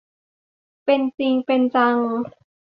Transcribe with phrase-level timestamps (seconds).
[0.85, 1.97] เป็นจริงเป็นจัง